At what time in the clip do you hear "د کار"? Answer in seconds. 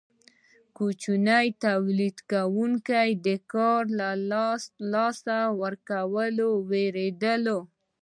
3.25-3.81